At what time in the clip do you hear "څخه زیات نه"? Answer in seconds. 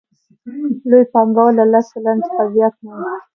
2.27-2.91